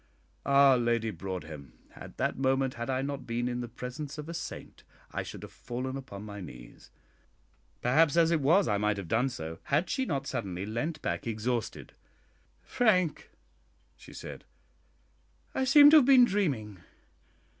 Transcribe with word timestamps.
Ah, 0.47 0.73
Lady 0.73 1.11
Broadhem! 1.11 1.73
at 1.95 2.17
that 2.17 2.35
moment, 2.35 2.73
had 2.73 2.89
I 2.89 3.03
not 3.03 3.27
been 3.27 3.47
in 3.47 3.61
the 3.61 3.67
presence 3.67 4.17
of 4.17 4.27
a 4.27 4.33
"saint," 4.33 4.83
I 5.11 5.21
should 5.21 5.43
have 5.43 5.51
fallen 5.51 5.95
upon 5.95 6.23
my 6.23 6.41
knees. 6.41 6.89
Perhaps 7.83 8.17
as 8.17 8.31
it 8.31 8.41
was 8.41 8.67
I 8.67 8.79
might 8.79 8.97
have 8.97 9.07
done 9.07 9.29
so, 9.29 9.59
had 9.65 9.91
she 9.91 10.05
not 10.07 10.25
suddenly 10.25 10.65
leant 10.65 11.03
back 11.03 11.27
exhausted. 11.27 11.93
"Frank," 12.63 13.29
she 13.95 14.11
said, 14.11 14.43
"I 15.53 15.65
seem 15.65 15.91
to 15.91 15.97
have 15.97 16.05
been 16.05 16.25
dreaming. 16.25 16.79